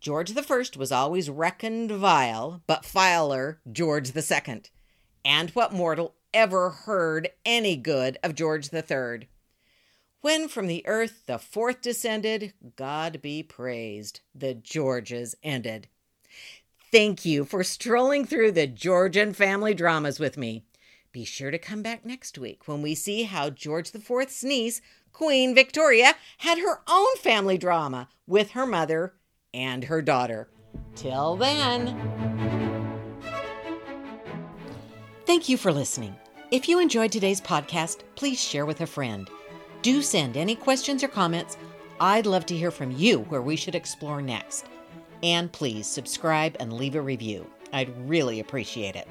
George 0.00 0.32
First 0.32 0.76
was 0.76 0.92
always 0.92 1.28
reckoned 1.28 1.90
vile, 1.90 2.62
but 2.66 2.86
viler 2.86 3.60
George 3.70 4.12
Second. 4.12 4.70
And 5.24 5.50
what 5.50 5.72
mortal 5.72 6.14
ever 6.38 6.70
heard 6.70 7.30
any 7.44 7.74
good 7.74 8.16
of 8.22 8.36
George 8.36 8.68
the 8.68 8.80
Third? 8.80 9.26
When 10.20 10.46
from 10.46 10.68
the 10.68 10.86
earth 10.86 11.26
the 11.26 11.36
fourth 11.36 11.82
descended, 11.82 12.52
God 12.76 13.20
be 13.20 13.42
praised, 13.42 14.20
the 14.32 14.54
Georges 14.54 15.34
ended. 15.42 15.88
Thank 16.92 17.24
you 17.24 17.44
for 17.44 17.64
strolling 17.64 18.24
through 18.24 18.52
the 18.52 18.68
Georgian 18.68 19.34
family 19.34 19.74
dramas 19.74 20.20
with 20.20 20.38
me. 20.38 20.62
Be 21.10 21.24
sure 21.24 21.50
to 21.50 21.58
come 21.58 21.82
back 21.82 22.06
next 22.06 22.38
week 22.38 22.68
when 22.68 22.82
we 22.82 22.94
see 22.94 23.24
how 23.24 23.50
George 23.50 23.90
IV's 23.92 24.44
niece, 24.44 24.80
Queen 25.12 25.56
Victoria, 25.56 26.14
had 26.38 26.58
her 26.58 26.82
own 26.88 27.16
family 27.16 27.58
drama 27.58 28.08
with 28.28 28.52
her 28.52 28.64
mother 28.64 29.14
and 29.52 29.82
her 29.84 30.00
daughter. 30.00 30.48
Till 30.94 31.34
then. 31.34 31.96
Thank 35.26 35.48
you 35.48 35.56
for 35.56 35.72
listening. 35.72 36.14
If 36.50 36.66
you 36.66 36.80
enjoyed 36.80 37.12
today's 37.12 37.42
podcast, 37.42 37.98
please 38.14 38.40
share 38.40 38.64
with 38.64 38.80
a 38.80 38.86
friend. 38.86 39.28
Do 39.82 40.00
send 40.00 40.34
any 40.38 40.56
questions 40.56 41.04
or 41.04 41.08
comments. 41.08 41.58
I'd 42.00 42.24
love 42.24 42.46
to 42.46 42.56
hear 42.56 42.70
from 42.70 42.90
you 42.92 43.18
where 43.24 43.42
we 43.42 43.54
should 43.54 43.74
explore 43.74 44.22
next. 44.22 44.64
And 45.22 45.52
please 45.52 45.86
subscribe 45.86 46.56
and 46.58 46.72
leave 46.72 46.94
a 46.94 47.02
review. 47.02 47.50
I'd 47.74 47.94
really 48.08 48.40
appreciate 48.40 48.96
it. 48.96 49.06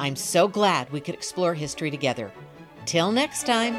I'm 0.00 0.16
so 0.16 0.48
glad 0.48 0.90
we 0.90 1.00
could 1.00 1.14
explore 1.14 1.52
history 1.52 1.90
together. 1.90 2.32
Till 2.86 3.12
next 3.12 3.44
time. 3.44 3.74